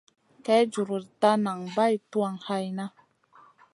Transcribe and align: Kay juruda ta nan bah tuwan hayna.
Kay 0.45 0.63
juruda 0.73 1.09
ta 1.21 1.31
nan 1.43 1.59
bah 1.75 1.95
tuwan 2.11 2.35
hayna. 2.45 2.85